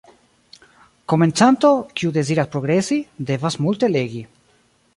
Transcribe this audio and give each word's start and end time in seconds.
Komencanto, 1.11 1.69
kiu 2.01 2.11
deziras 2.15 2.47
progresi, 2.55 2.99
devas 3.31 3.59
multe 3.67 3.91
legi. 3.97 4.23